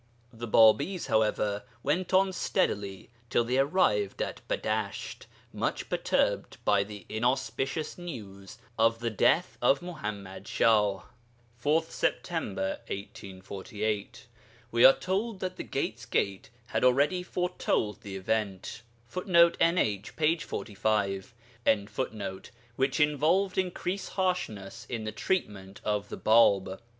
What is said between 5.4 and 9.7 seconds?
much perturbed by the inauspicious news of the death